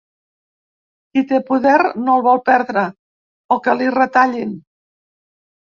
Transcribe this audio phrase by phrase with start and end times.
[1.17, 1.75] Qui té poder
[2.07, 2.87] no el vol perdre
[3.57, 4.61] o que li retallin.